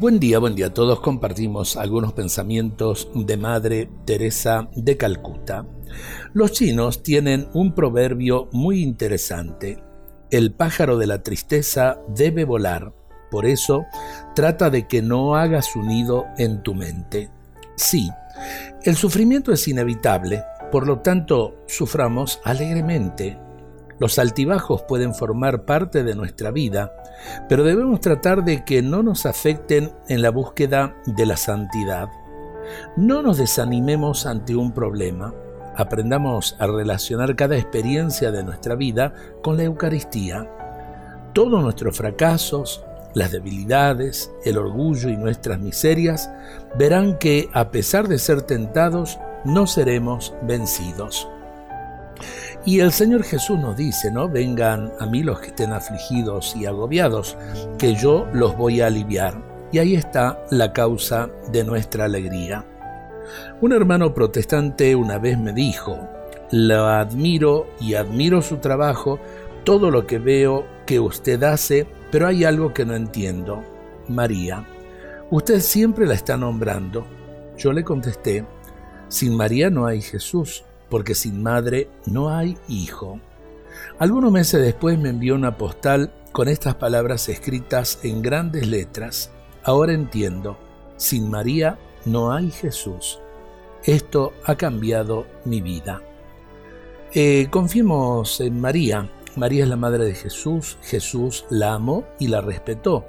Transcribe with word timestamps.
Buen 0.00 0.18
día, 0.18 0.40
buen 0.40 0.56
día 0.56 0.66
a 0.66 0.74
todos. 0.74 0.98
Compartimos 0.98 1.76
algunos 1.76 2.14
pensamientos 2.14 3.08
de 3.14 3.36
Madre 3.36 3.88
Teresa 4.04 4.68
de 4.74 4.96
Calcuta. 4.96 5.66
Los 6.32 6.50
chinos 6.50 7.04
tienen 7.04 7.48
un 7.54 7.76
proverbio 7.76 8.48
muy 8.50 8.82
interesante. 8.82 9.84
El 10.32 10.52
pájaro 10.52 10.98
de 10.98 11.06
la 11.06 11.22
tristeza 11.22 12.00
debe 12.08 12.44
volar. 12.44 12.92
Por 13.30 13.46
eso, 13.46 13.86
trata 14.34 14.68
de 14.68 14.88
que 14.88 15.00
no 15.00 15.36
hagas 15.36 15.66
su 15.66 15.82
nido 15.82 16.24
en 16.38 16.64
tu 16.64 16.74
mente. 16.74 17.30
Sí, 17.76 18.10
el 18.82 18.96
sufrimiento 18.96 19.52
es 19.52 19.68
inevitable, 19.68 20.42
por 20.72 20.88
lo 20.88 20.98
tanto, 21.02 21.62
suframos 21.68 22.40
alegremente. 22.42 23.38
Los 23.98 24.18
altibajos 24.18 24.82
pueden 24.82 25.14
formar 25.14 25.64
parte 25.64 26.02
de 26.02 26.14
nuestra 26.14 26.50
vida, 26.50 26.92
pero 27.48 27.64
debemos 27.64 28.00
tratar 28.00 28.44
de 28.44 28.64
que 28.64 28.82
no 28.82 29.02
nos 29.02 29.26
afecten 29.26 29.92
en 30.08 30.22
la 30.22 30.30
búsqueda 30.30 30.96
de 31.06 31.26
la 31.26 31.36
santidad. 31.36 32.08
No 32.96 33.22
nos 33.22 33.38
desanimemos 33.38 34.26
ante 34.26 34.56
un 34.56 34.72
problema. 34.72 35.32
Aprendamos 35.76 36.56
a 36.58 36.66
relacionar 36.66 37.36
cada 37.36 37.56
experiencia 37.56 38.30
de 38.30 38.42
nuestra 38.42 38.74
vida 38.74 39.14
con 39.42 39.56
la 39.56 39.64
Eucaristía. 39.64 40.48
Todos 41.32 41.62
nuestros 41.62 41.96
fracasos, 41.96 42.84
las 43.14 43.32
debilidades, 43.32 44.32
el 44.44 44.58
orgullo 44.58 45.08
y 45.08 45.16
nuestras 45.16 45.60
miserias 45.60 46.30
verán 46.76 47.18
que, 47.18 47.48
a 47.52 47.70
pesar 47.70 48.08
de 48.08 48.18
ser 48.18 48.42
tentados, 48.42 49.18
no 49.44 49.66
seremos 49.66 50.34
vencidos. 50.42 51.28
Y 52.66 52.80
el 52.80 52.92
Señor 52.92 53.24
Jesús 53.24 53.58
nos 53.58 53.76
dice, 53.76 54.10
¿no? 54.10 54.26
Vengan 54.26 54.90
a 54.98 55.04
mí 55.04 55.22
los 55.22 55.38
que 55.40 55.48
estén 55.48 55.72
afligidos 55.72 56.56
y 56.56 56.64
agobiados, 56.64 57.36
que 57.78 57.94
yo 57.94 58.26
los 58.32 58.56
voy 58.56 58.80
a 58.80 58.86
aliviar. 58.86 59.34
Y 59.70 59.78
ahí 59.78 59.94
está 59.94 60.42
la 60.50 60.72
causa 60.72 61.28
de 61.52 61.62
nuestra 61.62 62.06
alegría. 62.06 62.64
Un 63.60 63.72
hermano 63.72 64.14
protestante 64.14 64.94
una 64.94 65.18
vez 65.18 65.38
me 65.38 65.52
dijo, 65.52 66.08
lo 66.52 66.86
admiro 66.86 67.66
y 67.80 67.94
admiro 67.94 68.40
su 68.40 68.56
trabajo, 68.58 69.18
todo 69.64 69.90
lo 69.90 70.06
que 70.06 70.18
veo 70.18 70.64
que 70.86 71.00
usted 71.00 71.42
hace, 71.42 71.86
pero 72.10 72.26
hay 72.26 72.44
algo 72.44 72.72
que 72.72 72.86
no 72.86 72.94
entiendo. 72.94 73.62
María, 74.08 74.66
usted 75.30 75.60
siempre 75.60 76.06
la 76.06 76.14
está 76.14 76.38
nombrando. 76.38 77.06
Yo 77.58 77.72
le 77.72 77.84
contesté, 77.84 78.46
sin 79.08 79.36
María 79.36 79.68
no 79.68 79.86
hay 79.86 80.00
Jesús, 80.00 80.64
porque 80.94 81.16
sin 81.16 81.42
madre 81.42 81.88
no 82.06 82.30
hay 82.30 82.56
hijo. 82.68 83.18
Algunos 83.98 84.30
meses 84.30 84.62
después 84.62 84.96
me 84.96 85.08
envió 85.08 85.34
una 85.34 85.58
postal 85.58 86.12
con 86.30 86.46
estas 86.46 86.76
palabras 86.76 87.28
escritas 87.28 87.98
en 88.04 88.22
grandes 88.22 88.68
letras. 88.68 89.32
Ahora 89.64 89.92
entiendo, 89.92 90.56
sin 90.96 91.28
María 91.28 91.80
no 92.04 92.32
hay 92.32 92.52
Jesús. 92.52 93.18
Esto 93.82 94.34
ha 94.44 94.54
cambiado 94.54 95.26
mi 95.44 95.60
vida. 95.60 96.00
Eh, 97.12 97.48
confiemos 97.50 98.40
en 98.40 98.60
María. 98.60 99.10
María 99.34 99.64
es 99.64 99.68
la 99.68 99.76
madre 99.76 100.04
de 100.04 100.14
Jesús. 100.14 100.78
Jesús 100.80 101.44
la 101.50 101.74
amó 101.74 102.04
y 102.20 102.28
la 102.28 102.40
respetó. 102.40 103.06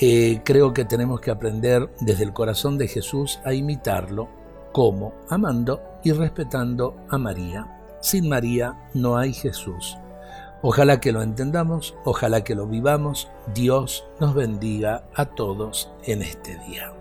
Eh, 0.00 0.40
creo 0.44 0.74
que 0.74 0.84
tenemos 0.84 1.20
que 1.20 1.30
aprender 1.30 1.88
desde 2.00 2.24
el 2.24 2.32
corazón 2.32 2.76
de 2.76 2.88
Jesús 2.88 3.38
a 3.44 3.54
imitarlo 3.54 4.39
como 4.72 5.14
amando 5.28 5.80
y 6.02 6.12
respetando 6.12 6.96
a 7.08 7.18
María. 7.18 7.66
Sin 8.00 8.28
María 8.28 8.90
no 8.94 9.16
hay 9.16 9.32
Jesús. 9.32 9.98
Ojalá 10.62 11.00
que 11.00 11.12
lo 11.12 11.22
entendamos, 11.22 11.94
ojalá 12.04 12.44
que 12.44 12.54
lo 12.54 12.66
vivamos. 12.66 13.28
Dios 13.54 14.04
nos 14.20 14.34
bendiga 14.34 15.04
a 15.14 15.24
todos 15.26 15.90
en 16.04 16.22
este 16.22 16.58
día. 16.66 16.92